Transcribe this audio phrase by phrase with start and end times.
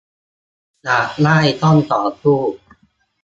[0.83, 2.39] อยากได้ต้องต่อสู้